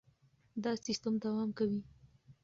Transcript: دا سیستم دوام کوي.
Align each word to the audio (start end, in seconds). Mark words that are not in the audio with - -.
دا 0.63 0.71
سیستم 0.85 1.13
دوام 1.23 1.49
کوي. 1.57 1.81